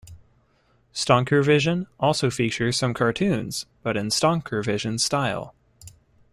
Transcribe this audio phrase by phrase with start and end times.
[0.95, 5.53] "Stankervision" also features some cartoons, but in "Stankervision" style.